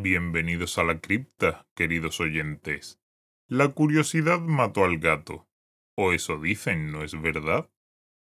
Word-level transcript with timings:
Bienvenidos 0.00 0.78
a 0.78 0.84
la 0.84 1.00
cripta, 1.00 1.66
queridos 1.74 2.20
oyentes. 2.20 3.00
La 3.48 3.70
curiosidad 3.70 4.38
mató 4.38 4.84
al 4.84 4.98
gato. 4.98 5.48
O 5.96 6.12
eso 6.12 6.38
dicen, 6.38 6.92
¿no 6.92 7.02
es 7.02 7.20
verdad? 7.20 7.68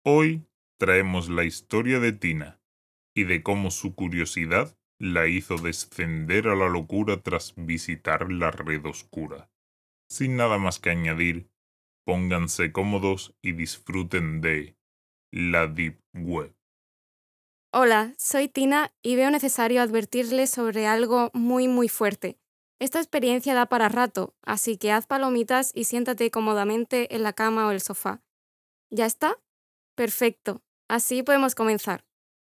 Hoy 0.02 0.46
traemos 0.78 1.28
la 1.28 1.44
historia 1.44 2.00
de 2.00 2.12
Tina 2.12 2.62
y 3.14 3.24
de 3.24 3.42
cómo 3.42 3.70
su 3.70 3.94
curiosidad 3.94 4.74
la 4.98 5.26
hizo 5.26 5.58
descender 5.58 6.48
a 6.48 6.56
la 6.56 6.70
locura 6.70 7.22
tras 7.22 7.52
visitar 7.58 8.32
la 8.32 8.50
red 8.50 8.86
oscura. 8.86 9.50
Sin 10.08 10.36
nada 10.36 10.56
más 10.56 10.78
que 10.78 10.88
añadir, 10.88 11.50
pónganse 12.06 12.72
cómodos 12.72 13.36
y 13.42 13.52
disfruten 13.52 14.40
de 14.40 14.78
la 15.30 15.66
Deep 15.66 16.00
Web. 16.14 16.54
Hola, 17.72 18.14
soy 18.18 18.48
Tina 18.48 18.92
y 19.00 19.14
veo 19.14 19.30
necesario 19.30 19.80
advertirles 19.80 20.50
sobre 20.50 20.88
algo 20.88 21.30
muy 21.34 21.68
muy 21.68 21.88
fuerte. 21.88 22.36
Esta 22.80 22.98
experiencia 22.98 23.54
da 23.54 23.66
para 23.66 23.88
rato, 23.88 24.34
así 24.42 24.76
que 24.76 24.90
haz 24.90 25.06
palomitas 25.06 25.70
y 25.72 25.84
siéntate 25.84 26.32
cómodamente 26.32 27.14
en 27.14 27.22
la 27.22 27.32
cama 27.32 27.68
o 27.68 27.70
el 27.70 27.80
sofá. 27.80 28.22
¿Ya 28.90 29.06
está? 29.06 29.38
Perfecto. 29.94 30.62
Así 30.88 31.22
podemos 31.22 31.54
comenzar. 31.54 32.04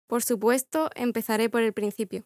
Por 0.07 0.23
supuesto, 0.23 0.89
empezaré 0.93 1.49
por 1.49 1.61
el 1.61 1.71
principio. 1.71 2.25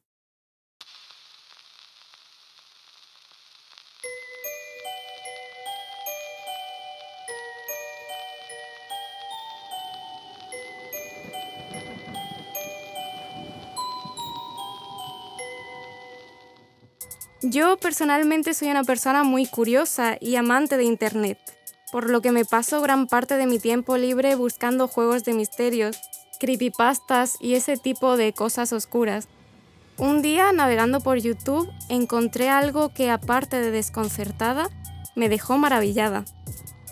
Yo 17.43 17.77
personalmente 17.77 18.55
soy 18.55 18.69
una 18.69 18.83
persona 18.83 19.23
muy 19.23 19.45
curiosa 19.45 20.17
y 20.19 20.37
amante 20.37 20.75
de 20.75 20.85
Internet, 20.85 21.37
por 21.91 22.09
lo 22.09 22.19
que 22.19 22.31
me 22.31 22.45
paso 22.45 22.81
gran 22.81 23.05
parte 23.05 23.37
de 23.37 23.45
mi 23.45 23.59
tiempo 23.59 23.95
libre 23.95 24.33
buscando 24.33 24.87
juegos 24.87 25.23
de 25.23 25.33
misterios, 25.33 25.99
creepypastas 26.39 27.35
y 27.39 27.53
ese 27.53 27.77
tipo 27.77 28.17
de 28.17 28.33
cosas 28.33 28.73
oscuras. 28.73 29.27
Un 29.97 30.23
día, 30.23 30.51
navegando 30.51 30.99
por 30.99 31.19
YouTube, 31.19 31.69
encontré 31.89 32.49
algo 32.49 32.89
que, 32.89 33.11
aparte 33.11 33.61
de 33.61 33.69
desconcertada, 33.69 34.69
me 35.15 35.29
dejó 35.29 35.59
maravillada. 35.59 36.25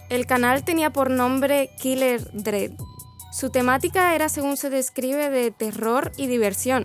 El 0.10 0.28
canal 0.28 0.64
tenía 0.64 0.92
por 0.92 1.10
nombre 1.10 1.72
Killer 1.82 2.22
Dread. 2.34 2.74
Su 3.32 3.50
temática 3.50 4.14
era, 4.14 4.30
según 4.30 4.58
se 4.58 4.70
describe, 4.70 5.32
de 5.32 5.50
terror 5.50 6.12
y 6.18 6.28
diversión, 6.28 6.84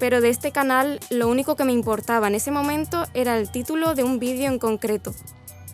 pero 0.00 0.20
de 0.22 0.30
este 0.30 0.50
canal 0.50 0.98
lo 1.10 1.28
único 1.28 1.54
que 1.54 1.64
me 1.64 1.72
importaba 1.72 2.26
en 2.26 2.34
ese 2.34 2.50
momento 2.50 3.04
era 3.14 3.36
el 3.36 3.52
título 3.52 3.94
de 3.94 4.02
un 4.02 4.18
vídeo 4.18 4.50
en 4.50 4.58
concreto, 4.58 5.14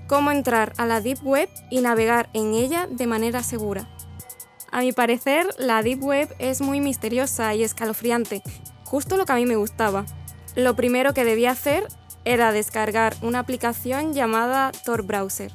cómo 0.08 0.32
entrar 0.32 0.74
a 0.76 0.84
la 0.84 1.00
Deep 1.00 1.24
Web 1.24 1.48
y 1.70 1.80
navegar 1.80 2.28
en 2.34 2.52
ella 2.52 2.88
de 2.90 3.06
manera 3.06 3.42
segura. 3.42 3.88
A 4.72 4.80
mi 4.80 4.92
parecer, 4.92 5.46
la 5.58 5.82
Deep 5.82 6.02
Web 6.02 6.34
es 6.40 6.60
muy 6.60 6.80
misteriosa 6.80 7.54
y 7.54 7.62
escalofriante, 7.62 8.42
justo 8.84 9.16
lo 9.16 9.24
que 9.24 9.32
a 9.32 9.36
mí 9.36 9.46
me 9.46 9.56
gustaba. 9.56 10.04
Lo 10.56 10.74
primero 10.74 11.14
que 11.14 11.24
debía 11.24 11.52
hacer 11.52 11.86
era 12.24 12.50
descargar 12.50 13.14
una 13.22 13.38
aplicación 13.38 14.12
llamada 14.12 14.72
Tor 14.84 15.04
Browser. 15.04 15.52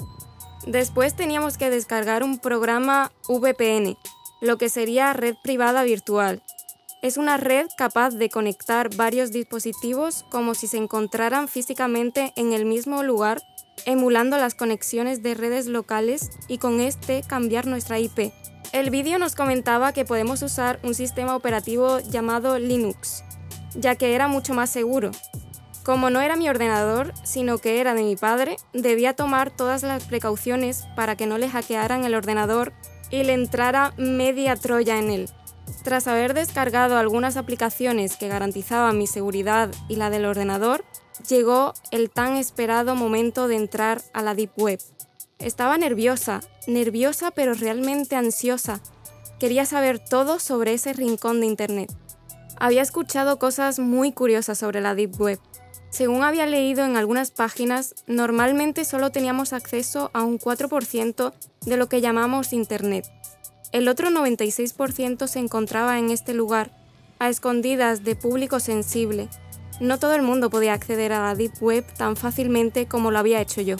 Después 0.65 1.15
teníamos 1.15 1.57
que 1.57 1.69
descargar 1.69 2.23
un 2.23 2.39
programa 2.39 3.11
VPN, 3.27 3.97
lo 4.39 4.57
que 4.57 4.69
sería 4.69 5.11
red 5.11 5.35
privada 5.43 5.83
virtual, 5.83 6.41
es 7.01 7.17
una 7.17 7.37
red 7.37 7.67
capaz 7.77 8.11
de 8.11 8.29
conectar 8.29 8.95
varios 8.95 9.31
dispositivos 9.31 10.23
como 10.29 10.53
si 10.53 10.67
se 10.67 10.77
encontraran 10.77 11.47
físicamente 11.47 12.31
en 12.35 12.53
el 12.53 12.65
mismo 12.65 13.01
lugar, 13.01 13.41
emulando 13.85 14.37
las 14.37 14.53
conexiones 14.53 15.23
de 15.23 15.33
redes 15.33 15.65
locales 15.65 16.29
y 16.47 16.59
con 16.59 16.79
este 16.79 17.23
cambiar 17.23 17.65
nuestra 17.65 17.97
IP. 17.97 18.31
El 18.71 18.91
vídeo 18.91 19.17
nos 19.17 19.35
comentaba 19.35 19.93
que 19.93 20.05
podemos 20.05 20.43
usar 20.43 20.79
un 20.83 20.93
sistema 20.93 21.35
operativo 21.35 21.99
llamado 21.99 22.59
Linux, 22.59 23.23
ya 23.73 23.95
que 23.95 24.13
era 24.13 24.27
mucho 24.27 24.53
más 24.53 24.69
seguro. 24.69 25.09
Como 25.83 26.11
no 26.11 26.21
era 26.21 26.35
mi 26.35 26.47
ordenador, 26.47 27.13
sino 27.23 27.57
que 27.57 27.81
era 27.81 27.95
de 27.95 28.03
mi 28.03 28.15
padre, 28.15 28.57
debía 28.73 29.15
tomar 29.15 29.49
todas 29.49 29.81
las 29.81 30.05
precauciones 30.05 30.85
para 30.95 31.15
que 31.15 31.25
no 31.25 31.39
le 31.39 31.49
hackearan 31.49 32.05
el 32.05 32.13
ordenador 32.13 32.73
y 33.09 33.23
le 33.23 33.33
entrara 33.33 33.93
media 33.97 34.55
troya 34.55 34.99
en 34.99 35.09
él. 35.09 35.29
Tras 35.83 36.07
haber 36.07 36.33
descargado 36.33 36.97
algunas 36.97 37.37
aplicaciones 37.37 38.17
que 38.17 38.27
garantizaban 38.27 38.97
mi 38.97 39.07
seguridad 39.07 39.71
y 39.87 39.95
la 39.95 40.09
del 40.09 40.25
ordenador, 40.25 40.85
llegó 41.27 41.73
el 41.91 42.09
tan 42.09 42.37
esperado 42.37 42.95
momento 42.95 43.47
de 43.47 43.55
entrar 43.55 44.01
a 44.13 44.21
la 44.21 44.35
Deep 44.35 44.51
Web. 44.57 44.79
Estaba 45.39 45.77
nerviosa, 45.77 46.41
nerviosa 46.67 47.31
pero 47.31 47.53
realmente 47.53 48.15
ansiosa. 48.15 48.79
Quería 49.39 49.65
saber 49.65 49.97
todo 49.97 50.39
sobre 50.39 50.73
ese 50.73 50.93
rincón 50.93 51.41
de 51.41 51.47
Internet. 51.47 51.91
Había 52.59 52.83
escuchado 52.83 53.39
cosas 53.39 53.79
muy 53.79 54.11
curiosas 54.11 54.59
sobre 54.59 54.81
la 54.81 54.93
Deep 54.93 55.19
Web. 55.19 55.39
Según 55.89 56.23
había 56.23 56.45
leído 56.45 56.85
en 56.85 56.95
algunas 56.95 57.31
páginas, 57.31 57.95
normalmente 58.05 58.85
solo 58.85 59.11
teníamos 59.11 59.51
acceso 59.51 60.11
a 60.13 60.23
un 60.23 60.39
4% 60.39 61.33
de 61.65 61.77
lo 61.77 61.89
que 61.89 62.01
llamamos 62.01 62.53
Internet. 62.53 63.05
El 63.71 63.87
otro 63.87 64.09
96% 64.09 65.27
se 65.27 65.39
encontraba 65.39 65.97
en 65.97 66.09
este 66.09 66.33
lugar, 66.33 66.71
a 67.19 67.29
escondidas 67.29 68.03
de 68.03 68.17
público 68.17 68.59
sensible. 68.59 69.29
No 69.79 69.97
todo 69.97 70.13
el 70.13 70.23
mundo 70.23 70.49
podía 70.49 70.73
acceder 70.73 71.13
a 71.13 71.21
la 71.21 71.35
Deep 71.35 71.53
Web 71.61 71.85
tan 71.95 72.17
fácilmente 72.17 72.87
como 72.87 73.11
lo 73.11 73.19
había 73.19 73.39
hecho 73.39 73.61
yo. 73.61 73.77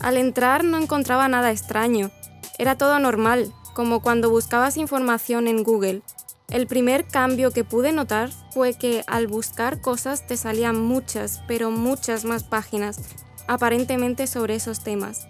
Al 0.00 0.16
entrar 0.16 0.64
no 0.64 0.78
encontraba 0.78 1.28
nada 1.28 1.50
extraño. 1.50 2.10
Era 2.58 2.78
todo 2.78 2.98
normal, 2.98 3.52
como 3.74 4.00
cuando 4.00 4.30
buscabas 4.30 4.78
información 4.78 5.46
en 5.46 5.62
Google. 5.62 6.02
El 6.48 6.66
primer 6.66 7.06
cambio 7.06 7.50
que 7.50 7.64
pude 7.64 7.92
notar 7.92 8.30
fue 8.52 8.74
que 8.74 9.04
al 9.06 9.26
buscar 9.26 9.80
cosas 9.80 10.26
te 10.26 10.38
salían 10.38 10.80
muchas, 10.80 11.42
pero 11.46 11.70
muchas 11.70 12.24
más 12.24 12.44
páginas, 12.44 12.98
aparentemente 13.46 14.26
sobre 14.26 14.54
esos 14.54 14.82
temas. 14.82 15.28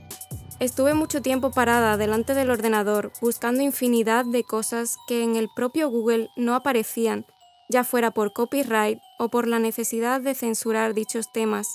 Estuve 0.62 0.95
mucho 0.95 1.23
tiempo 1.23 1.50
parada 1.50 1.97
delante 1.97 2.34
del 2.34 2.49
ordenador 2.49 3.11
buscando 3.21 3.65
infinidad 3.65 4.25
de 4.25 4.45
cosas 4.45 4.97
que 5.09 5.25
en 5.25 5.34
el 5.34 5.49
propio 5.56 5.91
Google 5.91 6.31
no 6.37 6.55
aparecían, 6.55 7.27
ya 7.69 7.83
fuera 7.83 8.12
por 8.12 8.33
copyright 8.33 9.00
o 9.19 9.28
por 9.28 9.49
la 9.49 9.59
necesidad 9.59 10.21
de 10.21 10.37
censurar 10.37 10.95
dichos 10.95 11.33
temas. 11.33 11.67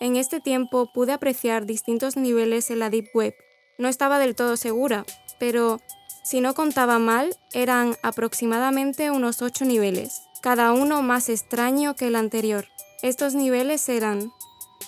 En 0.00 0.16
este 0.16 0.40
tiempo 0.40 0.90
pude 0.94 1.12
apreciar 1.12 1.66
distintos 1.66 2.16
niveles 2.16 2.70
en 2.70 2.78
la 2.78 2.88
Deep 2.88 3.04
Web. 3.12 3.34
No 3.76 3.86
estaba 3.86 4.18
del 4.18 4.34
todo 4.34 4.56
segura, 4.56 5.04
pero 5.38 5.78
si 6.24 6.40
no 6.40 6.54
contaba 6.54 6.98
mal, 6.98 7.36
eran 7.52 7.96
aproximadamente 8.02 9.10
unos 9.10 9.42
8 9.42 9.66
niveles, 9.66 10.22
cada 10.40 10.72
uno 10.72 11.02
más 11.02 11.28
extraño 11.28 11.94
que 11.96 12.06
el 12.06 12.16
anterior. 12.16 12.64
Estos 13.02 13.34
niveles 13.34 13.86
eran 13.90 14.32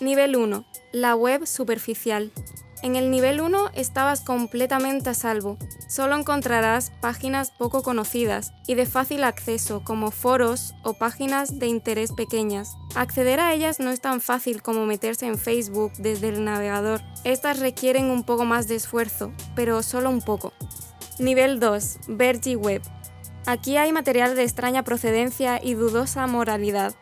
Nivel 0.00 0.34
1. 0.34 0.64
La 0.92 1.14
web 1.14 1.46
superficial. 1.46 2.32
En 2.80 2.94
el 2.94 3.10
nivel 3.10 3.40
1 3.40 3.70
estabas 3.74 4.20
completamente 4.20 5.10
a 5.10 5.14
salvo. 5.14 5.58
Solo 5.88 6.16
encontrarás 6.16 6.92
páginas 7.00 7.50
poco 7.50 7.82
conocidas 7.82 8.52
y 8.68 8.76
de 8.76 8.86
fácil 8.86 9.24
acceso 9.24 9.82
como 9.82 10.12
foros 10.12 10.74
o 10.84 10.94
páginas 10.94 11.58
de 11.58 11.66
interés 11.66 12.12
pequeñas. 12.12 12.76
Acceder 12.94 13.40
a 13.40 13.52
ellas 13.52 13.80
no 13.80 13.90
es 13.90 14.00
tan 14.00 14.20
fácil 14.20 14.62
como 14.62 14.86
meterse 14.86 15.26
en 15.26 15.38
Facebook 15.38 15.92
desde 15.98 16.28
el 16.28 16.44
navegador. 16.44 17.00
Estas 17.24 17.58
requieren 17.58 18.10
un 18.10 18.22
poco 18.22 18.44
más 18.44 18.68
de 18.68 18.76
esfuerzo, 18.76 19.32
pero 19.56 19.82
solo 19.82 20.08
un 20.08 20.22
poco. 20.22 20.52
Nivel 21.18 21.58
2. 21.58 21.98
Vergi 22.06 22.54
Web. 22.54 22.82
Aquí 23.46 23.76
hay 23.76 23.92
material 23.92 24.36
de 24.36 24.44
extraña 24.44 24.84
procedencia 24.84 25.58
y 25.62 25.74
dudosa 25.74 26.26
moralidad. 26.26 26.94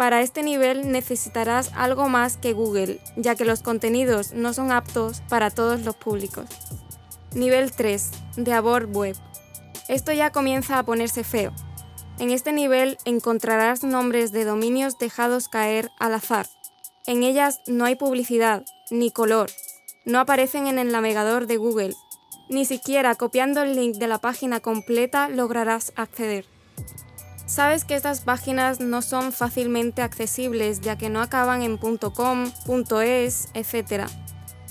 Para 0.00 0.22
este 0.22 0.42
nivel 0.42 0.90
necesitarás 0.90 1.72
algo 1.74 2.08
más 2.08 2.38
que 2.38 2.54
Google, 2.54 3.02
ya 3.16 3.34
que 3.34 3.44
los 3.44 3.60
contenidos 3.60 4.32
no 4.32 4.54
son 4.54 4.72
aptos 4.72 5.20
para 5.28 5.50
todos 5.50 5.82
los 5.82 5.94
públicos. 5.94 6.46
Nivel 7.34 7.70
3. 7.70 8.10
De 8.38 8.54
Abort 8.54 8.88
Web. 8.96 9.14
Esto 9.88 10.12
ya 10.12 10.32
comienza 10.32 10.78
a 10.78 10.84
ponerse 10.84 11.22
feo. 11.22 11.52
En 12.18 12.30
este 12.30 12.54
nivel 12.54 12.96
encontrarás 13.04 13.84
nombres 13.84 14.32
de 14.32 14.46
dominios 14.46 14.98
dejados 14.98 15.50
caer 15.50 15.90
al 15.98 16.14
azar. 16.14 16.46
En 17.04 17.22
ellas 17.22 17.60
no 17.66 17.84
hay 17.84 17.94
publicidad, 17.94 18.64
ni 18.90 19.10
color. 19.10 19.50
No 20.06 20.18
aparecen 20.18 20.66
en 20.66 20.78
el 20.78 20.92
navegador 20.92 21.46
de 21.46 21.58
Google. 21.58 21.94
Ni 22.48 22.64
siquiera 22.64 23.16
copiando 23.16 23.60
el 23.60 23.76
link 23.76 23.96
de 23.96 24.08
la 24.08 24.16
página 24.16 24.60
completa 24.60 25.28
lograrás 25.28 25.92
acceder. 25.94 26.46
Sabes 27.50 27.84
que 27.84 27.96
estas 27.96 28.20
páginas 28.20 28.78
no 28.78 29.02
son 29.02 29.32
fácilmente 29.32 30.02
accesibles 30.02 30.80
ya 30.82 30.96
que 30.96 31.10
no 31.10 31.20
acaban 31.20 31.62
en 31.62 31.78
.com, 31.78 32.52
.es, 33.02 33.48
etc. 33.54 34.06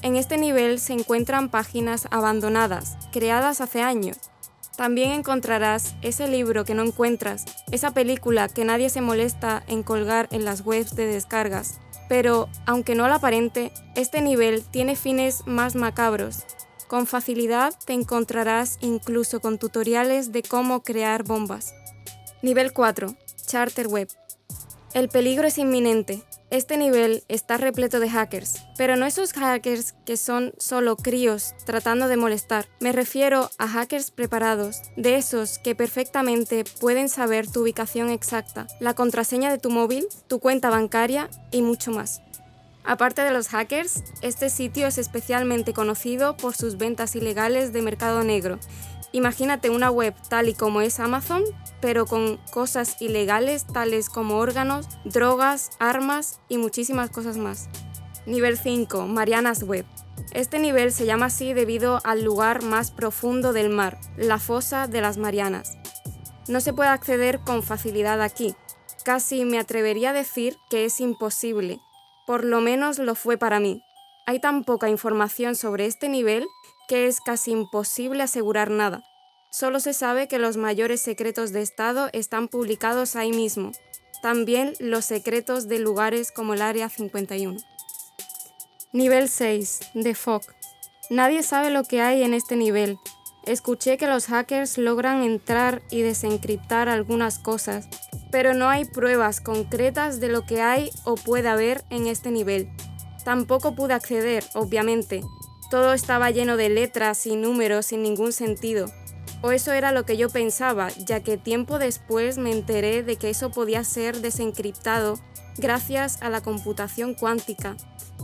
En 0.02 0.16
este 0.16 0.38
nivel 0.38 0.80
se 0.80 0.94
encuentran 0.94 1.50
páginas 1.50 2.08
abandonadas, 2.10 2.96
creadas 3.12 3.60
hace 3.60 3.82
años. 3.82 4.18
También 4.78 5.12
encontrarás 5.12 5.96
ese 6.02 6.30
libro 6.30 6.64
que 6.64 6.74
no 6.74 6.84
encuentras, 6.84 7.44
esa 7.70 7.92
película 7.92 8.48
que 8.48 8.64
nadie 8.64 8.90
se 8.90 9.02
molesta 9.02 9.62
en 9.68 9.84
colgar 9.84 10.30
en 10.32 10.46
las 10.46 10.62
webs 10.62 10.96
de 10.96 11.06
descargas. 11.06 11.82
Pero, 12.08 12.48
aunque 12.66 12.96
no 12.96 13.10
lo 13.10 13.16
aparente, 13.16 13.74
este 13.96 14.22
nivel 14.22 14.64
tiene 14.64 14.96
fines 14.96 15.46
más 15.46 15.76
macabros. 15.76 16.46
Con 16.88 17.08
facilidad 17.08 17.74
te 17.86 17.92
encontrarás 17.92 18.78
incluso 18.80 19.42
con 19.42 19.58
tutoriales 19.58 20.32
de 20.32 20.44
cómo 20.44 20.82
crear 20.82 21.24
bombas. 21.24 21.74
Nivel 22.42 22.72
4. 22.72 23.14
Charter 23.48 23.88
Web. 23.88 24.08
El 24.94 25.10
peligro 25.10 25.46
es 25.46 25.58
inminente. 25.58 26.24
Este 26.52 26.78
nivel 26.78 27.22
está 27.28 27.58
repleto 27.58 28.00
de 28.00 28.10
hackers, 28.10 28.64
pero 28.78 28.96
no 28.96 29.06
esos 29.06 29.34
hackers 29.34 29.94
que 30.06 30.16
son 30.16 30.54
solo 30.58 30.96
críos 30.96 31.54
tratando 31.66 32.08
de 32.08 32.16
molestar. 32.16 32.66
Me 32.80 32.94
refiero 32.94 33.50
a 33.58 33.68
hackers 33.68 34.10
preparados, 34.12 34.82
de 34.96 35.18
esos 35.18 35.60
que 35.60 35.76
perfectamente 35.76 36.64
pueden 36.80 37.10
saber 37.10 37.46
tu 37.46 37.64
ubicación 37.64 38.10
exacta, 38.10 38.68
la 38.80 38.94
contraseña 38.94 39.52
de 39.52 39.60
tu 39.60 39.70
móvil, 39.70 40.08
tu 40.28 40.40
cuenta 40.40 40.70
bancaria 40.70 41.30
y 41.52 41.62
mucho 41.62 41.92
más. 41.92 42.22
Aparte 42.86 43.22
de 43.22 43.32
los 43.32 43.50
hackers, 43.50 44.02
este 44.22 44.50
sitio 44.50 44.88
es 44.88 44.98
especialmente 44.98 45.74
conocido 45.74 46.38
por 46.38 46.56
sus 46.56 46.78
ventas 46.78 47.16
ilegales 47.16 47.74
de 47.74 47.82
mercado 47.82 48.24
negro 48.24 48.60
Imagínate 49.12 49.70
una 49.70 49.90
web 49.90 50.14
tal 50.30 50.50
y 50.50 50.54
como 50.54 50.82
es 50.82 51.00
Amazon, 51.00 51.44
pero 51.82 52.06
con 52.06 52.38
cosas 52.52 53.02
ilegales 53.02 53.66
tales 53.66 54.10
como 54.10 54.38
órganos, 54.38 54.88
drogas, 55.04 55.72
armas 55.80 56.40
y 56.48 56.58
muchísimas 56.58 57.10
cosas 57.10 57.38
más. 57.38 57.70
Nivel 58.26 58.58
5. 58.58 59.08
Marianas 59.08 59.64
Web. 59.64 59.86
Este 60.32 60.60
nivel 60.60 60.92
se 60.92 61.06
llama 61.06 61.28
así 61.28 61.54
debido 61.54 62.00
al 62.04 62.24
lugar 62.24 62.62
más 62.62 62.92
profundo 62.92 63.54
del 63.54 63.70
mar, 63.70 63.98
la 64.18 64.38
fosa 64.38 64.88
de 64.88 65.02
las 65.02 65.18
Marianas. 65.18 65.78
No 66.48 66.62
se 66.62 66.74
puede 66.74 66.90
acceder 66.90 67.40
con 67.40 67.64
facilidad 67.64 68.22
aquí. 68.22 68.56
Casi 69.04 69.46
me 69.46 69.58
atrevería 69.58 70.12
a 70.12 70.14
decir 70.14 70.58
que 70.70 70.86
es 70.86 71.00
imposible. 71.00 71.80
Por 72.28 72.44
lo 72.44 72.62
menos 72.62 73.00
lo 73.00 73.16
fue 73.16 73.38
para 73.38 73.60
mí. 73.60 73.82
Hay 74.28 74.40
tan 74.40 74.64
poca 74.64 74.90
información 74.90 75.56
sobre 75.56 75.88
este 75.88 76.10
nivel 76.10 76.46
que 76.90 77.08
es 77.08 77.22
casi 77.22 77.52
imposible 77.52 78.24
asegurar 78.24 78.72
nada. 78.72 79.04
Solo 79.52 79.80
se 79.80 79.94
sabe 79.94 80.28
que 80.28 80.40
los 80.40 80.58
mayores 80.58 81.00
secretos 81.00 81.54
de 81.54 81.62
Estado 81.62 82.10
están 82.12 82.48
publicados 82.48 83.16
ahí 83.16 83.32
mismo, 83.32 83.72
también 84.22 84.74
los 84.80 85.06
secretos 85.06 85.68
de 85.68 85.80
lugares 85.80 86.32
como 86.32 86.56
el 86.56 86.62
Área 86.62 86.90
51. 86.90 87.58
Nivel 88.92 89.30
6. 89.30 89.80
De 89.94 90.16
FOC. 90.16 90.44
Nadie 91.12 91.44
sabe 91.44 91.70
lo 91.70 91.84
que 91.84 92.02
hay 92.02 92.24
en 92.24 92.34
este 92.34 92.56
nivel. 92.56 92.98
Escuché 93.46 93.98
que 93.98 94.08
los 94.08 94.26
hackers 94.26 94.78
logran 94.80 95.22
entrar 95.22 95.84
y 95.92 96.02
desencriptar 96.02 96.90
algunas 96.90 97.38
cosas, 97.38 97.88
pero 98.32 98.54
no 98.56 98.68
hay 98.68 98.86
pruebas 98.86 99.42
concretas 99.42 100.20
de 100.20 100.30
lo 100.30 100.46
que 100.46 100.62
hay 100.62 100.90
o 101.06 101.16
puede 101.16 101.50
haber 101.50 101.84
en 101.92 102.08
este 102.08 102.32
nivel. 102.32 102.68
Tampoco 103.24 103.76
pude 103.76 103.94
acceder, 103.94 104.44
obviamente, 104.54 105.22
todo 105.70 105.94
estaba 105.94 106.32
lleno 106.32 106.58
de 106.58 106.70
letras 106.70 107.26
y 107.26 107.36
números 107.36 107.88
sin 107.88 108.04
ningún 108.04 108.34
sentido. 108.34 108.92
O 109.42 109.52
eso 109.52 109.72
era 109.72 109.92
lo 109.92 110.06
que 110.06 110.18
yo 110.18 110.30
pensaba, 110.30 110.90
ya 110.98 111.22
que 111.22 111.38
tiempo 111.38 111.80
después 111.80 112.38
me 112.38 112.52
enteré 112.52 113.04
de 113.04 113.16
que 113.16 113.30
eso 113.30 113.52
podía 113.52 113.84
ser 113.84 114.20
desencriptado 114.22 115.20
gracias 115.58 116.22
a 116.22 116.30
la 116.30 116.42
computación 116.42 117.14
cuántica. 117.14 117.78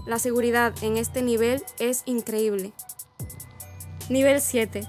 La 0.05 0.19
seguridad 0.19 0.73
en 0.81 0.97
este 0.97 1.21
nivel 1.21 1.63
es 1.79 2.03
increíble. 2.05 2.73
Nivel 4.09 4.41
7. 4.41 4.81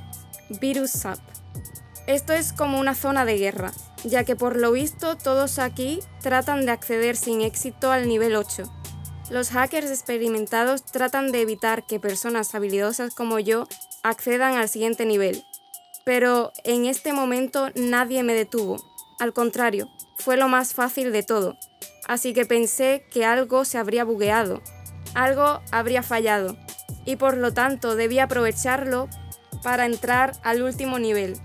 Virus 0.60 0.90
SAP. 0.90 1.18
Esto 2.06 2.32
es 2.32 2.52
como 2.52 2.78
una 2.78 2.94
zona 2.94 3.24
de 3.24 3.38
guerra, 3.38 3.72
ya 4.04 4.24
que 4.24 4.36
por 4.36 4.56
lo 4.56 4.72
visto 4.72 5.16
todos 5.16 5.58
aquí 5.58 6.00
tratan 6.20 6.66
de 6.66 6.72
acceder 6.72 7.16
sin 7.16 7.40
éxito 7.40 7.90
al 7.90 8.08
nivel 8.08 8.36
8. 8.36 8.64
Los 9.28 9.50
hackers 9.50 9.90
experimentados 9.90 10.84
tratan 10.84 11.32
de 11.32 11.40
evitar 11.40 11.84
que 11.84 11.98
personas 11.98 12.54
habilidosas 12.54 13.12
como 13.12 13.40
yo 13.40 13.66
accedan 14.04 14.54
al 14.54 14.68
siguiente 14.68 15.04
nivel. 15.04 15.42
Pero 16.04 16.52
en 16.62 16.86
este 16.86 17.12
momento 17.12 17.70
nadie 17.74 18.22
me 18.22 18.34
detuvo. 18.34 18.76
Al 19.18 19.32
contrario, 19.32 19.90
fue 20.16 20.36
lo 20.36 20.48
más 20.48 20.74
fácil 20.74 21.10
de 21.10 21.24
todo. 21.24 21.58
Así 22.06 22.34
que 22.34 22.46
pensé 22.46 23.04
que 23.10 23.24
algo 23.24 23.64
se 23.64 23.78
habría 23.78 24.04
bugueado, 24.04 24.62
algo 25.14 25.60
habría 25.72 26.04
fallado, 26.04 26.56
y 27.04 27.16
por 27.16 27.36
lo 27.36 27.52
tanto 27.52 27.96
debía 27.96 28.24
aprovecharlo 28.24 29.08
para 29.64 29.86
entrar 29.86 30.34
al 30.44 30.62
último 30.62 31.00
nivel. 31.00 31.36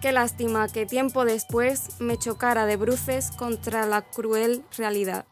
Qué 0.00 0.10
lástima 0.10 0.66
que 0.68 0.86
tiempo 0.86 1.24
después 1.24 2.00
me 2.00 2.18
chocara 2.18 2.66
de 2.66 2.76
bruces 2.76 3.30
contra 3.30 3.86
la 3.86 4.02
cruel 4.02 4.64
realidad. 4.76 5.24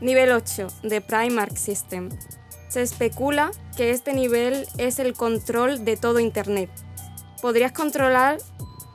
Nivel 0.00 0.32
8 0.32 0.68
de 0.82 1.02
Primark 1.02 1.58
System. 1.58 2.08
Se 2.68 2.80
especula 2.80 3.50
que 3.76 3.90
este 3.90 4.14
nivel 4.14 4.66
es 4.78 4.98
el 4.98 5.12
control 5.12 5.84
de 5.84 5.98
todo 5.98 6.20
Internet. 6.20 6.70
Podrías 7.42 7.72
controlar 7.72 8.38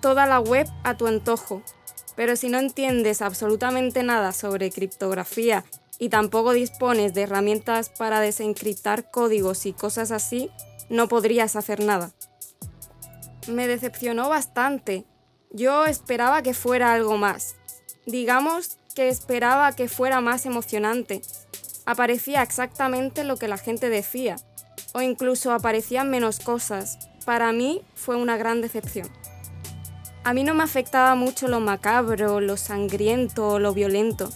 toda 0.02 0.26
la 0.26 0.40
web 0.40 0.68
a 0.84 0.98
tu 0.98 1.06
antojo, 1.06 1.62
pero 2.16 2.36
si 2.36 2.50
no 2.50 2.58
entiendes 2.58 3.22
absolutamente 3.22 4.02
nada 4.02 4.32
sobre 4.32 4.72
criptografía 4.72 5.64
y 6.00 6.10
tampoco 6.10 6.54
dispones 6.54 7.14
de 7.14 7.24
herramientas 7.24 7.90
para 7.90 8.20
desencriptar 8.20 9.12
códigos 9.12 9.68
y 9.68 9.74
cosas 9.74 10.10
así, 10.10 10.50
no 10.90 11.08
podrías 11.08 11.56
hacer 11.56 11.84
nada. 11.84 12.12
Me 13.48 13.68
decepcionó 13.68 14.28
bastante. 14.28 15.06
Yo 15.52 15.86
esperaba 15.86 16.42
que 16.42 16.56
fuera 16.56 16.94
algo 16.94 17.18
más. 17.18 17.56
Digamos 18.08 18.80
que 18.96 19.10
esperaba 19.10 19.74
que 19.74 19.90
fuera 19.90 20.22
más 20.22 20.46
emocionante. 20.46 21.22
Aparecía 21.86 22.42
exactamente 22.42 23.26
lo 23.26 23.36
que 23.36 23.50
la 23.50 23.58
gente 23.58 23.90
decía, 23.90 24.38
o 24.94 25.02
incluso 25.02 25.52
aparecían 25.52 26.10
menos 26.10 26.40
cosas. 26.40 26.98
Para 27.26 27.52
mí 27.52 27.82
fue 27.94 28.16
una 28.16 28.38
gran 28.38 28.62
decepción. 28.62 29.10
A 30.24 30.34
mí 30.34 30.44
no 30.44 30.56
me 30.56 30.64
afectaba 30.64 31.14
mucho 31.14 31.48
lo 31.48 31.60
macabro, 31.60 32.40
lo 32.40 32.58
sangriento, 32.58 33.60
lo 33.60 33.74
violento. 33.74 34.30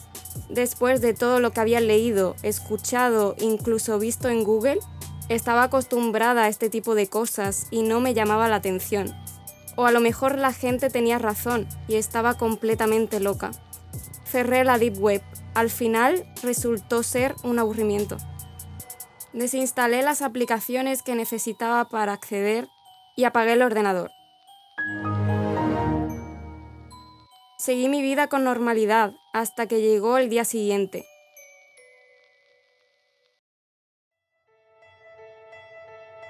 Después 0.49 1.01
de 1.01 1.13
todo 1.13 1.39
lo 1.39 1.51
que 1.51 1.61
había 1.61 1.79
leído, 1.79 2.35
escuchado, 2.43 3.35
incluso 3.39 3.97
visto 3.97 4.27
en 4.27 4.43
Google, 4.43 4.79
estaba 5.29 5.63
acostumbrada 5.63 6.43
a 6.43 6.47
este 6.49 6.69
tipo 6.69 6.93
de 6.95 7.07
cosas 7.07 7.67
y 7.71 7.81
no 7.83 8.01
me 8.01 8.13
llamaba 8.13 8.49
la 8.49 8.57
atención. 8.57 9.15
O 9.75 9.85
a 9.85 9.91
lo 9.91 10.01
mejor 10.01 10.37
la 10.37 10.51
gente 10.51 10.89
tenía 10.89 11.17
razón 11.17 11.67
y 11.87 11.95
estaba 11.95 12.37
completamente 12.37 13.19
loca 13.19 13.51
cerré 14.29 14.63
la 14.63 14.77
Deep 14.77 14.97
Web. 14.99 15.21
Al 15.55 15.69
final 15.69 16.25
resultó 16.43 17.03
ser 17.03 17.35
un 17.43 17.59
aburrimiento. 17.59 18.17
Desinstalé 19.33 20.01
las 20.01 20.21
aplicaciones 20.21 21.03
que 21.03 21.15
necesitaba 21.15 21.89
para 21.89 22.13
acceder 22.13 22.67
y 23.15 23.25
apagué 23.25 23.53
el 23.53 23.61
ordenador. 23.61 24.11
Seguí 27.57 27.89
mi 27.89 28.01
vida 28.01 28.27
con 28.27 28.43
normalidad 28.43 29.13
hasta 29.33 29.67
que 29.67 29.81
llegó 29.81 30.17
el 30.17 30.29
día 30.29 30.45
siguiente. 30.45 31.05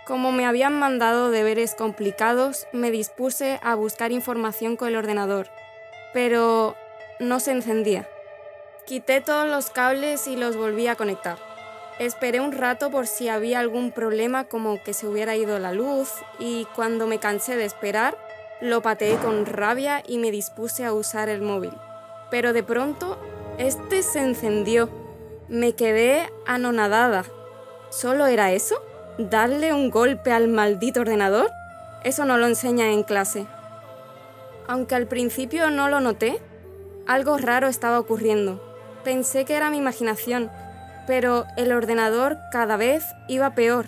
Como 0.07 0.31
me 0.31 0.47
habían 0.47 0.79
mandado 0.79 1.29
deberes 1.29 1.75
complicados, 1.75 2.65
me 2.73 2.89
dispuse 2.89 3.59
a 3.61 3.75
buscar 3.75 4.11
información 4.11 4.75
con 4.75 4.87
el 4.87 4.95
ordenador, 4.95 5.47
pero 6.13 6.75
no 7.19 7.39
se 7.39 7.51
encendía. 7.51 8.07
Quité 8.85 9.21
todos 9.21 9.47
los 9.47 9.69
cables 9.69 10.27
y 10.27 10.35
los 10.35 10.55
volví 10.55 10.87
a 10.87 10.95
conectar. 10.95 11.37
Esperé 11.99 12.39
un 12.39 12.53
rato 12.53 12.89
por 12.89 13.07
si 13.07 13.27
había 13.27 13.59
algún 13.59 13.91
problema 13.91 14.45
como 14.45 14.81
que 14.81 14.93
se 14.93 15.05
hubiera 15.05 15.35
ido 15.35 15.59
la 15.59 15.73
luz 15.73 16.13
y 16.39 16.65
cuando 16.75 17.07
me 17.07 17.19
cansé 17.19 17.57
de 17.57 17.65
esperar, 17.65 18.17
lo 18.61 18.81
pateé 18.81 19.17
con 19.17 19.45
rabia 19.45 20.01
y 20.07 20.17
me 20.17 20.31
dispuse 20.31 20.85
a 20.85 20.93
usar 20.93 21.27
el 21.27 21.41
móvil. 21.41 21.73
Pero 22.31 22.53
de 22.53 22.63
pronto, 22.63 23.17
este 23.57 24.01
se 24.01 24.19
encendió. 24.19 24.89
Me 25.49 25.73
quedé 25.73 26.29
anonadada. 26.45 27.25
¿Solo 27.89 28.27
era 28.27 28.53
eso? 28.53 28.81
¿Darle 29.17 29.73
un 29.73 29.89
golpe 29.89 30.31
al 30.31 30.47
maldito 30.47 31.01
ordenador? 31.01 31.51
Eso 32.03 32.23
no 32.23 32.37
lo 32.37 32.47
enseñan 32.47 32.87
en 32.87 33.03
clase. 33.03 33.45
Aunque 34.67 34.95
al 34.95 35.07
principio 35.07 35.69
no 35.69 35.89
lo 35.89 35.99
noté, 35.99 36.39
algo 37.09 37.39
raro 37.39 37.67
estaba 37.67 37.99
ocurriendo. 37.99 38.61
Pensé 39.03 39.43
que 39.43 39.55
era 39.55 39.71
mi 39.71 39.77
imaginación, 39.77 40.51
pero 41.07 41.45
el 41.57 41.71
ordenador 41.71 42.37
cada 42.51 42.77
vez 42.77 43.03
iba 43.27 43.55
peor, 43.55 43.87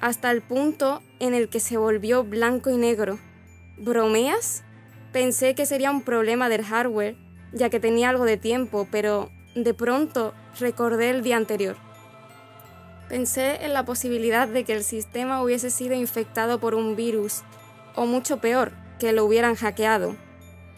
hasta 0.00 0.30
el 0.30 0.40
punto 0.40 1.02
en 1.20 1.34
el 1.34 1.50
que 1.50 1.60
se 1.60 1.76
volvió 1.76 2.24
blanco 2.24 2.70
y 2.70 2.78
negro. 2.78 3.18
¿Bromeas? 3.76 4.64
Pensé 5.12 5.54
que 5.54 5.66
sería 5.66 5.90
un 5.90 6.00
problema 6.00 6.48
del 6.48 6.64
hardware, 6.64 7.18
ya 7.52 7.68
que 7.68 7.80
tenía 7.80 8.08
algo 8.08 8.24
de 8.24 8.38
tiempo, 8.38 8.88
pero 8.90 9.30
de 9.54 9.74
pronto 9.74 10.32
recordé 10.58 11.10
el 11.10 11.22
día 11.22 11.36
anterior. 11.36 11.76
Pensé 13.10 13.62
en 13.62 13.74
la 13.74 13.84
posibilidad 13.84 14.48
de 14.48 14.64
que 14.64 14.72
el 14.72 14.84
sistema 14.84 15.42
hubiese 15.42 15.68
sido 15.68 15.94
infectado 15.94 16.60
por 16.60 16.74
un 16.74 16.96
virus, 16.96 17.42
o 17.94 18.06
mucho 18.06 18.38
peor, 18.38 18.72
que 18.98 19.12
lo 19.12 19.26
hubieran 19.26 19.54
hackeado. 19.54 20.16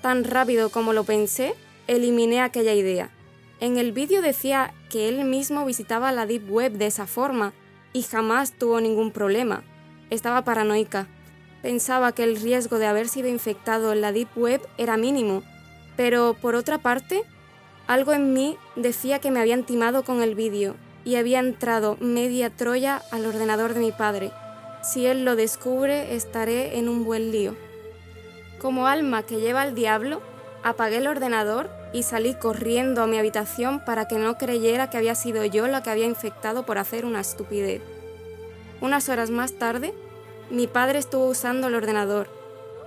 Tan 0.03 0.25
rápido 0.25 0.71
como 0.71 0.93
lo 0.93 1.05
pensé, 1.05 1.55
eliminé 1.87 2.41
aquella 2.41 2.75
idea. 2.75 3.11
En 3.61 3.79
el 3.79 3.93
vídeo 3.93 4.21
decía 4.23 4.75
que 4.91 5.09
él 5.09 5.25
mismo 5.25 5.65
visitaba 5.65 6.13
la 6.13 6.27
Deep 6.27 6.51
Web 6.51 6.73
de 6.73 6.87
esa 6.87 7.07
forma 7.07 7.53
y 7.93 8.03
jamás 8.03 8.53
tuvo 8.53 8.81
ningún 8.81 9.11
problema. 9.11 9.65
Estaba 10.11 10.45
paranoica. 10.45 11.09
Pensaba 11.63 12.13
que 12.13 12.25
el 12.25 12.37
riesgo 12.37 12.79
de 12.79 12.87
haber 12.87 13.09
sido 13.09 13.29
infectado 13.29 13.93
en 13.93 14.03
la 14.03 14.13
Deep 14.13 14.29
Web 14.37 14.61
era 14.77 14.97
mínimo, 14.97 15.43
pero 15.97 16.35
por 16.35 16.55
otra 16.55 16.79
parte, 16.79 17.23
algo 17.87 18.13
en 18.13 18.35
mí 18.35 18.57
decía 18.77 19.19
que 19.19 19.31
me 19.31 19.41
habían 19.41 19.65
timado 19.65 20.05
con 20.05 20.23
el 20.23 20.35
vídeo 20.35 20.77
y 21.05 21.17
había 21.17 21.39
entrado 21.39 21.97
media 22.01 22.51
Troya 22.51 23.01
al 23.11 23.25
ordenador 23.25 23.75
de 23.75 23.81
mi 23.81 23.93
padre. 23.93 24.33
Si 24.83 25.07
él 25.07 25.25
lo 25.25 25.35
descubre, 25.35 26.15
estaré 26.15 26.79
en 26.79 26.89
un 26.89 27.05
buen 27.05 27.33
lío. 27.33 27.57
Como 28.61 28.87
alma 28.87 29.23
que 29.23 29.41
lleva 29.41 29.63
al 29.63 29.75
diablo, 29.75 30.21
apagué 30.67 30.97
el 30.97 31.07
ordenador 31.07 31.71
y 31.93 32.03
salí 32.03 32.35
corriendo 32.35 33.01
a 33.01 33.07
mi 33.07 33.19
habitación 33.19 33.79
para 33.79 34.09
que 34.09 34.19
no 34.19 34.37
creyera 34.37 34.91
que 34.91 34.97
había 34.97 35.15
sido 35.15 35.45
yo 35.45 35.69
la 35.69 35.85
que 35.85 35.91
había 35.91 36.07
infectado 36.07 36.67
por 36.67 36.79
hacer 36.79 37.05
una 37.05 37.21
estupidez. 37.21 37.83
Unas 38.81 39.09
horas 39.09 39.31
más 39.31 39.53
tarde, 39.53 39.95
mi 40.51 40.67
padre 40.67 40.99
estuvo 40.99 41.29
usando 41.29 41.69
el 41.69 41.77
ordenador. 41.77 42.29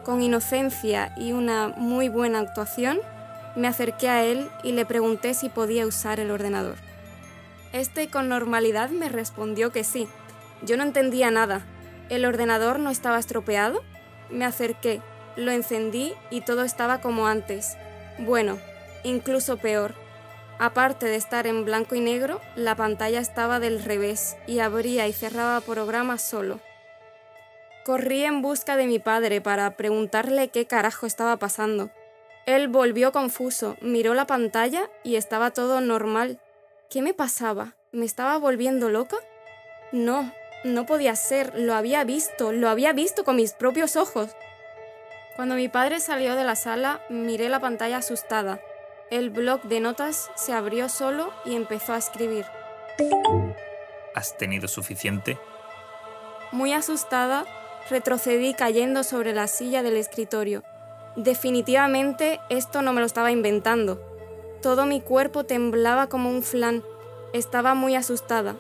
Con 0.04 0.22
inocencia 0.22 1.14
y 1.18 1.32
una 1.32 1.70
muy 1.70 2.10
buena 2.10 2.40
actuación, 2.40 3.00
me 3.56 3.70
acerqué 3.70 4.10
a 4.10 4.26
él 4.26 4.50
y 4.62 4.74
le 4.74 4.86
pregunté 4.86 5.34
si 5.34 5.48
podía 5.48 5.88
usar 5.88 6.20
el 6.20 6.32
ordenador. 6.32 6.76
Este 7.72 8.10
con 8.10 8.28
normalidad 8.28 8.90
me 8.90 9.08
respondió 9.08 9.72
que 9.72 9.86
sí. 9.86 10.10
Yo 10.64 10.76
no 10.76 10.84
entendía 10.84 11.32
nada. 11.32 11.66
¿El 12.10 12.26
ordenador 12.26 12.78
no 12.78 12.90
estaba 12.90 13.20
estropeado? 13.20 13.82
Me 14.30 14.44
acerqué, 14.44 15.02
lo 15.36 15.52
encendí 15.52 16.14
y 16.30 16.42
todo 16.42 16.64
estaba 16.64 17.02
como 17.02 17.28
antes. 17.28 17.78
Bueno, 18.18 18.58
incluso 19.04 19.58
peor. 19.58 19.94
Aparte 20.60 21.06
de 21.06 21.16
estar 21.16 21.48
en 21.48 21.64
blanco 21.64 21.96
y 21.96 22.02
negro, 22.02 22.42
la 22.56 22.76
pantalla 22.76 23.20
estaba 23.20 23.60
del 23.60 23.82
revés 23.82 24.36
y 24.46 24.60
abría 24.60 25.08
y 25.08 25.14
cerraba 25.14 25.62
programas 25.62 26.22
solo. 26.22 26.60
Corrí 27.86 28.24
en 28.26 28.42
busca 28.42 28.76
de 28.76 28.86
mi 28.86 29.00
padre 29.00 29.40
para 29.40 29.78
preguntarle 29.78 30.50
qué 30.50 30.68
carajo 30.68 31.06
estaba 31.06 31.38
pasando. 31.38 31.92
Él 32.46 32.68
volvió 32.68 33.12
confuso, 33.12 33.78
miró 33.82 34.14
la 34.14 34.28
pantalla 34.28 34.90
y 35.04 35.16
estaba 35.16 35.52
todo 35.52 35.82
normal. 35.82 36.40
¿Qué 36.90 37.02
me 37.02 37.14
pasaba? 37.14 37.76
¿Me 37.92 38.06
estaba 38.06 38.38
volviendo 38.38 38.90
loca? 38.90 39.18
No, 39.92 40.34
no 40.64 40.86
podía 40.86 41.16
ser, 41.16 41.58
lo 41.58 41.74
había 41.74 42.04
visto, 42.04 42.52
lo 42.52 42.68
había 42.68 42.92
visto 42.92 43.24
con 43.24 43.38
mis 43.38 43.54
propios 43.54 43.96
ojos. 43.96 44.36
Cuando 45.40 45.56
mi 45.56 45.70
padre 45.70 46.02
salió 46.02 46.36
de 46.36 46.44
la 46.44 46.58
sala, 46.58 47.00
miré 47.08 47.48
la 47.48 47.62
pantalla 47.62 48.00
asustada. 48.00 48.60
El 49.10 49.30
bloc 49.30 49.64
de 49.64 49.80
notas 49.80 50.30
se 50.36 50.52
abrió 50.52 50.90
solo 50.90 51.32
y 51.46 51.56
empezó 51.56 51.94
a 51.94 51.98
escribir. 51.98 52.46
¿Has 54.14 54.38
tenido 54.38 54.68
suficiente? 54.68 55.40
Muy 56.52 56.74
asustada, 56.74 57.46
retrocedí 57.90 58.54
cayendo 58.54 59.04
sobre 59.04 59.32
la 59.32 59.48
silla 59.48 59.82
del 59.82 59.96
escritorio. 59.96 60.66
Definitivamente 61.16 62.42
esto 62.50 62.82
no 62.82 62.92
me 62.92 63.00
lo 63.00 63.06
estaba 63.06 63.32
inventando. 63.32 64.02
Todo 64.62 64.86
mi 64.86 65.00
cuerpo 65.00 65.46
temblaba 65.46 66.08
como 66.08 66.30
un 66.30 66.44
flan. 66.44 66.84
Estaba 67.32 67.76
muy 67.76 67.96
asustada. 67.96 68.58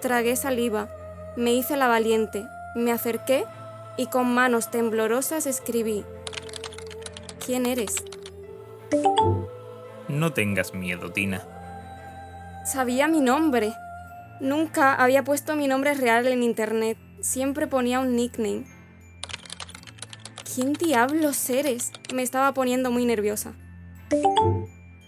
Tragué 0.00 0.36
saliva. 0.36 0.88
Me 1.36 1.52
hice 1.52 1.76
la 1.76 1.86
valiente. 1.86 2.46
Me 2.74 2.92
acerqué 2.92 3.44
y 3.98 4.06
con 4.06 4.32
manos 4.32 4.70
temblorosas 4.70 5.44
escribí. 5.44 6.02
¿Quién 7.44 7.66
eres? 7.66 8.02
No 10.08 10.32
tengas 10.32 10.72
miedo, 10.72 11.12
Tina. 11.12 11.42
Sabía 12.64 13.06
mi 13.06 13.20
nombre. 13.20 13.74
Nunca 14.40 14.94
había 14.94 15.24
puesto 15.24 15.54
mi 15.54 15.68
nombre 15.68 15.92
real 15.92 16.26
en 16.26 16.42
internet. 16.42 16.96
Siempre 17.20 17.66
ponía 17.66 18.00
un 18.00 18.16
nickname. 18.16 18.64
¿Quién 20.54 20.72
diablos 20.72 21.50
eres? 21.50 21.92
Me 22.14 22.22
estaba 22.22 22.54
poniendo 22.54 22.90
muy 22.90 23.04
nerviosa. 23.04 23.52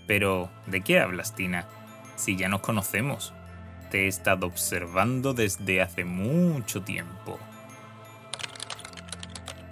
Pero, 0.07 0.51
¿de 0.67 0.83
qué 0.83 1.01
hablas, 1.01 1.35
Tina? 1.35 1.67
Si 2.17 2.37
ya 2.37 2.49
nos 2.49 2.61
conocemos. 2.61 3.33
Te 3.91 4.05
he 4.05 4.09
estado 4.09 4.47
observando 4.47 5.33
desde 5.33 5.81
hace 5.81 6.05
mucho 6.05 6.83
tiempo. 6.83 7.39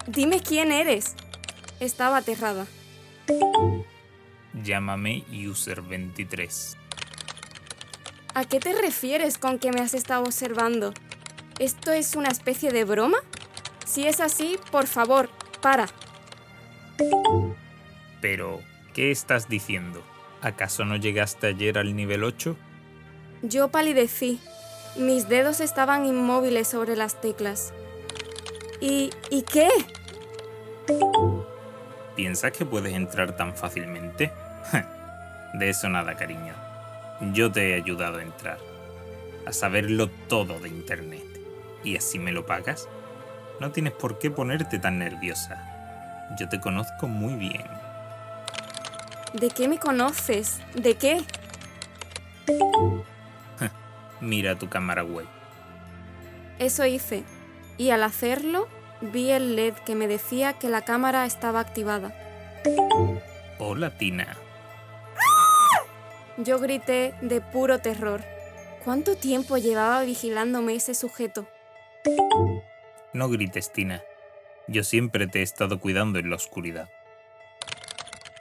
Dime 0.07 0.39
quién 0.39 0.71
eres. 0.71 1.15
Estaba 1.79 2.17
aterrada. 2.17 2.67
Llámame 4.63 5.25
User23. 5.31 6.77
¿A 8.33 8.45
qué 8.45 8.59
te 8.59 8.73
refieres 8.73 9.37
con 9.37 9.59
que 9.59 9.71
me 9.71 9.81
has 9.81 9.93
estado 9.93 10.23
observando? 10.23 10.93
¿Esto 11.59 11.91
es 11.91 12.15
una 12.15 12.29
especie 12.29 12.71
de 12.71 12.83
broma? 12.83 13.17
Si 13.85 14.07
es 14.07 14.19
así, 14.19 14.57
por 14.71 14.87
favor, 14.87 15.29
para. 15.61 15.87
Pero, 18.19 18.59
¿qué 18.93 19.11
estás 19.11 19.47
diciendo? 19.47 20.03
¿Acaso 20.41 20.83
no 20.85 20.95
llegaste 20.95 21.47
ayer 21.47 21.77
al 21.77 21.95
nivel 21.95 22.23
8? 22.23 22.55
Yo 23.41 23.69
palidecí. 23.69 24.39
Mis 24.97 25.29
dedos 25.29 25.59
estaban 25.59 26.05
inmóviles 26.05 26.67
sobre 26.67 26.95
las 26.95 27.19
teclas. 27.21 27.73
¿Y, 28.81 29.11
¿y 29.29 29.43
qué? 29.43 29.69
¿Piensas 32.15 32.51
que 32.51 32.65
puedes 32.65 32.93
entrar 32.93 33.35
tan 33.35 33.55
fácilmente? 33.55 34.31
De 35.53 35.69
eso 35.69 35.89
nada, 35.89 36.15
cariño. 36.15 36.53
Yo 37.33 37.51
te 37.51 37.71
he 37.71 37.73
ayudado 37.75 38.19
a 38.19 38.23
entrar, 38.23 38.57
a 39.45 39.53
saberlo 39.53 40.09
todo 40.27 40.59
de 40.59 40.67
Internet. 40.67 41.23
¿Y 41.83 41.95
así 41.95 42.19
me 42.19 42.33
lo 42.33 42.45
pagas? 42.45 42.89
No 43.61 43.71
tienes 43.71 43.93
por 43.93 44.19
qué 44.19 44.31
ponerte 44.31 44.79
tan 44.79 44.99
nerviosa. 44.99 46.33
Yo 46.37 46.49
te 46.49 46.59
conozco 46.59 47.07
muy 47.07 47.35
bien. 47.35 47.63
¿De 49.33 49.49
qué 49.49 49.67
me 49.67 49.79
conoces? 49.79 50.59
¿De 50.73 50.95
qué? 50.95 51.23
Mira 54.21 54.57
tu 54.57 54.67
cámara 54.67 55.03
web. 55.03 55.27
Eso 56.59 56.85
hice, 56.85 57.23
y 57.77 57.91
al 57.91 58.03
hacerlo 58.03 58.67
vi 59.11 59.31
el 59.31 59.55
LED 59.55 59.73
que 59.85 59.95
me 59.95 60.07
decía 60.07 60.53
que 60.53 60.69
la 60.69 60.83
cámara 60.83 61.25
estaba 61.25 61.59
activada. 61.59 62.13
Hola, 63.59 63.97
Tina. 63.97 64.37
Yo 66.37 66.59
grité 66.59 67.15
de 67.21 67.41
puro 67.41 67.79
terror. 67.79 68.21
¿Cuánto 68.83 69.15
tiempo 69.15 69.57
llevaba 69.57 70.01
vigilándome 70.03 70.75
ese 70.75 70.93
sujeto? 70.93 71.47
No 73.13 73.29
grites, 73.29 73.71
Tina. 73.71 74.03
Yo 74.67 74.83
siempre 74.83 75.27
te 75.27 75.39
he 75.39 75.43
estado 75.43 75.79
cuidando 75.79 76.19
en 76.19 76.29
la 76.29 76.35
oscuridad. 76.35 76.89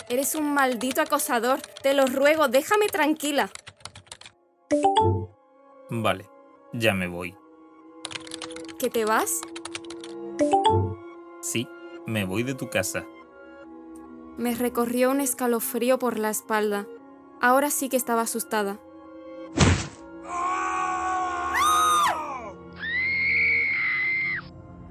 Eres 0.08 0.34
un 0.34 0.52
maldito 0.52 1.00
acosador. 1.00 1.60
Te 1.60 1.94
lo 1.94 2.06
ruego, 2.06 2.48
déjame 2.48 2.86
tranquila. 2.88 3.50
Vale, 5.90 6.28
ya 6.72 6.94
me 6.94 7.06
voy. 7.06 7.34
¿Que 8.78 8.90
te 8.90 9.04
vas? 9.04 9.40
Sí, 11.40 11.68
me 12.06 12.24
voy 12.24 12.42
de 12.42 12.54
tu 12.54 12.70
casa. 12.70 13.04
Me 14.36 14.54
recorrió 14.54 15.10
un 15.10 15.20
escalofrío 15.20 15.98
por 15.98 16.18
la 16.18 16.30
espalda. 16.30 16.86
Ahora 17.40 17.70
sí 17.70 17.88
que 17.88 17.96
estaba 17.96 18.22
asustada. 18.22 18.80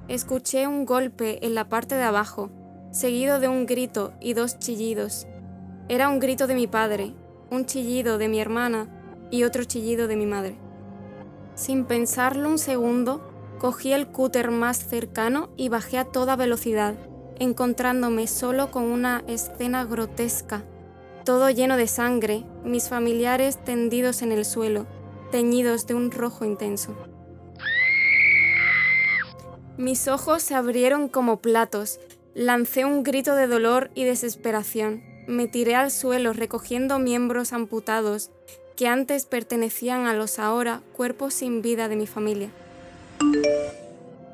Escuché 0.08 0.68
un 0.68 0.86
golpe 0.86 1.46
en 1.46 1.56
la 1.56 1.70
parte 1.70 1.96
de 1.96 2.04
abajo, 2.04 2.52
seguido 2.92 3.40
de 3.40 3.48
un 3.48 3.66
grito 3.66 4.14
y 4.22 4.34
dos 4.34 4.60
chillidos. 4.60 5.28
Era 5.90 6.08
un 6.08 6.20
grito 6.20 6.46
de 6.46 6.56
mi 6.56 6.68
padre, 6.68 7.14
un 7.50 7.66
chillido 7.66 8.18
de 8.18 8.28
mi 8.28 8.40
hermana 8.40 9.28
y 9.32 9.44
otro 9.44 9.64
chillido 9.64 10.08
de 10.08 10.16
mi 10.16 10.26
madre. 10.26 10.56
Sin 11.56 11.86
pensarlo 11.86 12.48
un 12.48 12.60
segundo, 12.60 13.33
cogí 13.60 13.94
el 13.94 14.08
cúter 14.08 14.52
más 14.52 14.78
cercano 14.78 15.50
y 15.58 15.70
bajé 15.70 15.98
a 15.98 16.06
toda 16.06 16.36
velocidad, 16.36 16.96
encontrándome 17.40 18.28
solo 18.28 18.72
con 18.72 18.84
una 18.84 19.24
escena 19.28 19.86
grotesca. 19.86 20.64
Todo 21.26 21.50
lleno 21.50 21.78
de 21.78 21.88
sangre, 21.88 22.46
mis 22.64 22.90
familiares 22.90 23.64
tendidos 23.64 24.22
en 24.22 24.32
el 24.32 24.46
suelo, 24.46 24.86
teñidos 25.32 25.88
de 25.88 25.94
un 25.96 26.12
rojo 26.12 26.46
intenso. 26.46 26.96
Mis 29.78 30.08
ojos 30.08 30.44
se 30.44 30.56
abrieron 30.56 31.08
como 31.08 31.42
platos, 31.42 32.00
lancé 32.36 32.86
un 32.86 33.04
grito 33.04 33.36
de 33.36 33.48
dolor 33.48 33.90
y 33.96 34.04
desesperación, 34.04 35.04
me 35.28 35.48
tiré 35.48 35.76
al 35.76 35.90
suelo 35.90 36.34
recogiendo 36.34 37.00
miembros 37.00 37.54
amputados 37.54 38.30
que 38.76 38.88
antes 38.88 39.26
pertenecían 39.26 40.06
a 40.08 40.14
los 40.14 40.40
ahora 40.40 40.82
cuerpos 40.94 41.34
sin 41.34 41.62
vida 41.62 41.88
de 41.88 41.96
mi 41.96 42.08
familia. 42.08 42.50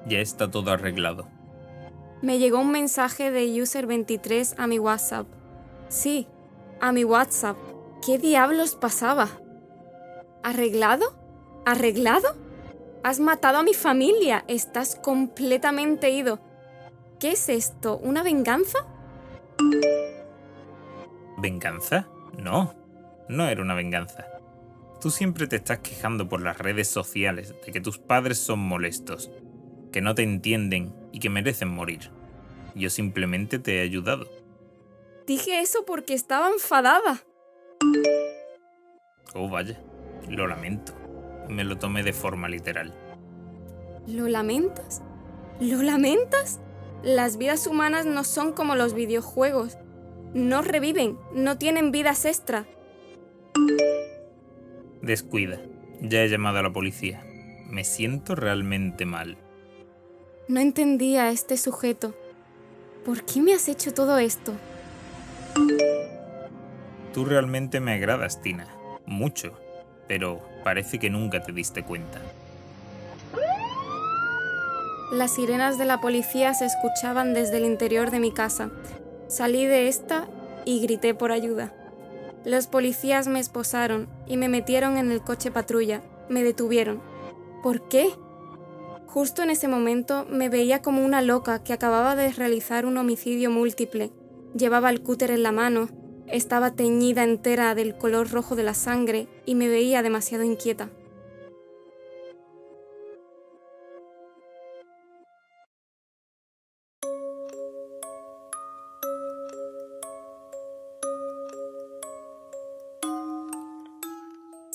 Ya 0.07 0.19
está 0.19 0.49
todo 0.49 0.71
arreglado. 0.71 1.27
Me 2.21 2.39
llegó 2.39 2.59
un 2.59 2.71
mensaje 2.71 3.31
de 3.31 3.45
User23 3.47 4.55
a 4.57 4.67
mi 4.67 4.79
WhatsApp. 4.79 5.27
Sí, 5.87 6.27
a 6.81 6.91
mi 6.91 7.03
WhatsApp. 7.03 7.57
¿Qué 8.05 8.17
diablos 8.17 8.75
pasaba? 8.75 9.29
¿Arreglado? 10.43 11.13
¿Arreglado? 11.65 12.35
Has 13.03 13.19
matado 13.19 13.59
a 13.59 13.63
mi 13.63 13.73
familia. 13.73 14.43
Estás 14.47 14.95
completamente 14.95 16.09
ido. 16.09 16.39
¿Qué 17.19 17.31
es 17.31 17.49
esto? 17.49 17.97
¿Una 17.97 18.23
venganza? 18.23 18.79
¿Venganza? 21.37 22.07
No, 22.37 22.73
no 23.27 23.47
era 23.47 23.61
una 23.61 23.75
venganza. 23.75 24.38
Tú 25.01 25.11
siempre 25.11 25.47
te 25.47 25.55
estás 25.55 25.79
quejando 25.79 26.27
por 26.27 26.41
las 26.41 26.57
redes 26.57 26.89
sociales 26.89 27.55
de 27.65 27.71
que 27.71 27.79
tus 27.79 27.99
padres 27.99 28.37
son 28.37 28.59
molestos, 28.59 29.31
que 29.93 30.01
no 30.01 30.13
te 30.13 30.23
entienden 30.23 30.93
y 31.13 31.19
que 31.19 31.29
merecen 31.29 31.69
morir. 31.69 32.11
Yo 32.75 32.89
simplemente 32.89 33.59
te 33.59 33.77
he 33.77 33.81
ayudado. 33.81 34.29
Dije 35.25 35.61
eso 35.61 35.85
porque 35.85 36.13
estaba 36.13 36.49
enfadada. 36.49 37.23
Oh, 39.33 39.47
vaya, 39.47 39.81
lo 40.27 40.47
lamento. 40.47 40.93
Me 41.47 41.63
lo 41.63 41.77
tomé 41.77 42.03
de 42.03 42.13
forma 42.13 42.49
literal. 42.49 42.93
¿Lo 44.05 44.27
lamentas? 44.27 45.01
¿Lo 45.61 45.81
lamentas? 45.81 46.59
Las 47.03 47.37
vidas 47.37 47.67
humanas 47.67 48.05
no 48.05 48.25
son 48.25 48.51
como 48.51 48.75
los 48.75 48.93
videojuegos. 48.93 49.77
No 50.33 50.61
reviven, 50.61 51.17
no 51.33 51.57
tienen 51.57 51.91
vidas 51.91 52.25
extra. 52.25 52.65
Descuida. 55.01 55.59
Ya 56.01 56.23
he 56.23 56.29
llamado 56.29 56.59
a 56.59 56.63
la 56.63 56.73
policía. 56.73 57.23
Me 57.69 57.83
siento 57.83 58.35
realmente 58.35 59.05
mal. 59.05 59.37
No 60.47 60.59
entendía 60.59 61.25
a 61.25 61.31
este 61.31 61.57
sujeto. 61.57 62.15
¿Por 63.05 63.23
qué 63.23 63.41
me 63.41 63.53
has 63.53 63.69
hecho 63.69 63.93
todo 63.93 64.17
esto? 64.17 64.53
Tú 67.13 67.25
realmente 67.25 67.79
me 67.79 67.93
agradas, 67.93 68.41
Tina. 68.41 68.67
Mucho. 69.05 69.53
Pero 70.07 70.41
parece 70.63 70.99
que 70.99 71.09
nunca 71.09 71.43
te 71.43 71.51
diste 71.51 71.83
cuenta. 71.83 72.19
Las 75.11 75.35
sirenas 75.35 75.77
de 75.77 75.85
la 75.85 76.01
policía 76.01 76.53
se 76.53 76.65
escuchaban 76.65 77.33
desde 77.33 77.57
el 77.57 77.65
interior 77.65 78.11
de 78.11 78.19
mi 78.19 78.31
casa. 78.31 78.69
Salí 79.27 79.65
de 79.65 79.87
esta 79.87 80.27
y 80.65 80.81
grité 80.81 81.13
por 81.13 81.31
ayuda. 81.31 81.73
Los 82.45 82.67
policías 82.67 83.27
me 83.27 83.39
esposaron 83.39 84.07
y 84.29 84.37
me 84.37 84.47
metieron 84.47 84.95
en 84.97 85.11
el 85.11 85.21
coche 85.21 85.51
patrulla. 85.51 86.01
Me 86.29 86.43
detuvieron. 86.43 87.01
¿Por 87.61 87.89
qué? 87.89 88.09
Justo 89.07 89.41
en 89.43 89.49
ese 89.49 89.67
momento 89.67 90.25
me 90.29 90.47
veía 90.47 90.81
como 90.81 91.03
una 91.03 91.21
loca 91.21 91.63
que 91.63 91.73
acababa 91.73 92.15
de 92.15 92.31
realizar 92.31 92.85
un 92.85 92.97
homicidio 92.97 93.49
múltiple. 93.49 94.13
Llevaba 94.55 94.91
el 94.91 95.01
cúter 95.01 95.31
en 95.31 95.43
la 95.43 95.51
mano, 95.51 95.89
estaba 96.27 96.75
teñida 96.75 97.23
entera 97.23 97.73
del 97.73 97.97
color 97.97 98.29
rojo 98.29 98.55
de 98.55 98.63
la 98.63 98.75
sangre 98.75 99.27
y 99.45 99.55
me 99.55 99.67
veía 99.67 100.03
demasiado 100.03 100.43
inquieta. 100.43 100.89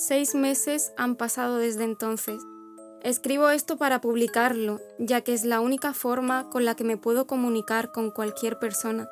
Seis 0.07 0.35
meses 0.35 0.93
han 0.99 1.17
pasado 1.17 1.57
desde 1.57 1.85
entonces. 1.85 2.43
Escribo 3.01 3.49
esto 3.49 3.79
para 3.79 4.03
publicarlo, 4.03 4.79
ya 4.99 5.23
que 5.23 5.33
es 5.33 5.47
la 5.47 5.61
única 5.61 5.95
forma 5.95 6.51
con 6.51 6.67
la 6.67 6.75
que 6.75 6.85
me 6.85 6.99
puedo 6.99 7.27
comunicar 7.27 7.91
con 7.91 8.11
cualquier 8.11 8.59
persona. 8.59 9.09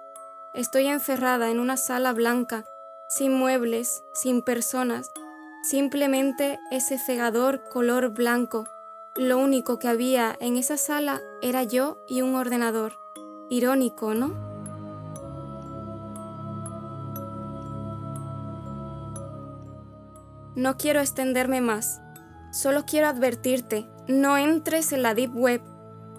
Estoy 0.53 0.89
encerrada 0.89 1.51
en 1.51 1.61
una 1.61 1.79
sala 1.79 2.13
blanca, 2.13 2.67
sin 3.09 3.33
muebles, 3.33 4.05
sin 4.13 4.43
personas, 4.43 5.11
simplemente 5.63 6.59
ese 6.71 6.99
cegador 6.99 7.67
color 7.71 8.11
blanco. 8.11 8.67
Lo 9.17 9.39
único 9.39 9.79
que 9.79 9.89
había 9.89 10.37
en 10.41 10.59
esa 10.59 10.77
sala 10.77 11.23
era 11.41 11.63
yo 11.63 12.05
y 12.07 12.21
un 12.21 12.35
ordenador. 12.35 12.99
Irónico, 13.49 14.13
¿no? 14.13 14.52
No 20.55 20.77
quiero 20.77 21.01
extenderme 21.01 21.61
más. 21.61 22.01
Solo 22.53 22.85
quiero 22.85 23.07
advertirte, 23.07 23.87
no 24.07 24.37
entres 24.37 24.93
en 24.93 25.03
la 25.03 25.15
Deep 25.15 25.35
Web. 25.35 25.63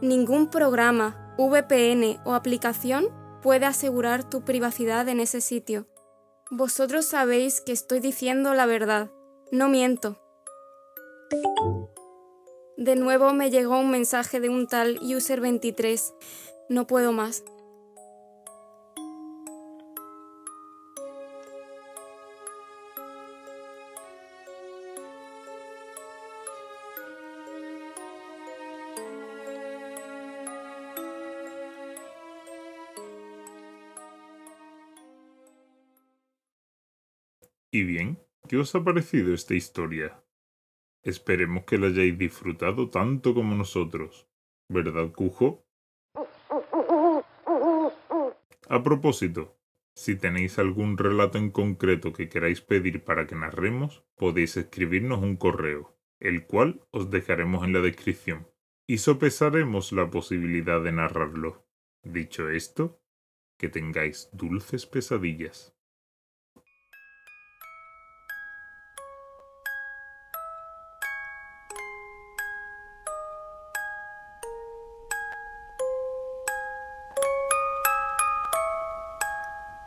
Ningún 0.02 0.50
programa, 0.50 1.36
VPN 1.38 2.20
o 2.26 2.34
aplicación 2.34 3.06
puede 3.44 3.66
asegurar 3.66 4.28
tu 4.28 4.44
privacidad 4.44 5.08
en 5.10 5.20
ese 5.20 5.42
sitio. 5.42 5.86
Vosotros 6.50 7.06
sabéis 7.06 7.62
que 7.62 7.72
estoy 7.72 8.00
diciendo 8.00 8.54
la 8.54 8.66
verdad. 8.66 9.12
No 9.52 9.70
miento. 9.70 10.18
De 12.78 12.96
nuevo 12.96 13.34
me 13.34 13.52
llegó 13.52 13.80
un 13.80 13.92
mensaje 13.92 14.40
de 14.40 14.50
un 14.50 14.68
tal 14.68 15.00
User23. 15.00 16.14
No 16.70 16.88
puedo 16.88 17.12
más. 17.12 17.44
Y 37.74 37.86
bien, 37.86 38.20
¿qué 38.48 38.58
os 38.58 38.76
ha 38.76 38.84
parecido 38.84 39.34
esta 39.34 39.56
historia? 39.56 40.24
Esperemos 41.02 41.64
que 41.66 41.80
la 41.80 41.88
hayáis 41.88 42.16
disfrutado 42.20 42.92
tanto 42.92 43.34
como 43.34 43.56
nosotros. 43.56 44.28
¿Verdad, 44.70 45.12
Cujo? 45.12 45.66
A 48.70 48.84
propósito, 48.84 49.58
si 49.96 50.16
tenéis 50.16 50.60
algún 50.60 51.00
relato 51.00 51.40
en 51.40 51.50
concreto 51.50 52.14
que 52.14 52.30
queráis 52.30 52.62
pedir 52.62 53.04
para 53.04 53.26
que 53.26 53.34
narremos, 53.34 54.04
podéis 54.18 54.56
escribirnos 54.56 55.24
un 55.24 55.36
correo, 55.36 55.98
el 56.20 56.46
cual 56.46 56.86
os 56.92 57.10
dejaremos 57.10 57.64
en 57.64 57.74
la 57.74 57.82
descripción, 57.82 58.48
y 58.86 59.00
sopesaremos 59.00 59.92
la 59.94 60.12
posibilidad 60.12 60.80
de 60.84 60.92
narrarlo. 60.92 61.66
Dicho 62.04 62.50
esto, 62.50 63.02
que 63.58 63.68
tengáis 63.68 64.30
dulces 64.32 64.86
pesadillas. 64.86 65.76